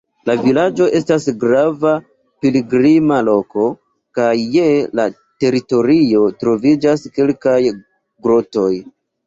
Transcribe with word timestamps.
La 0.27 0.35
vilaĝo 0.43 0.85
estas 0.99 1.27
grava 1.43 1.91
pilgrima 2.45 3.19
loko, 3.27 3.67
kaj 4.19 4.31
je 4.57 4.65
la 5.01 5.07
teritorio 5.45 6.27
troviĝas 6.43 7.09
kelkaj 7.21 7.59
grotoj. 7.73 8.71